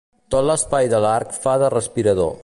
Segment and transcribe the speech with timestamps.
[0.35, 2.35] Tot l'espai de l'arc fa de respirador.